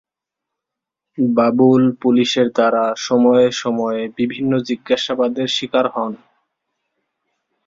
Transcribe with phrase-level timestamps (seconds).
[1.17, 6.13] বাবুল পুলিশের দ্বারা সময়ে সময়ে বিভিন্ন জিজ্ঞাসাবাদের স্বীকার হন।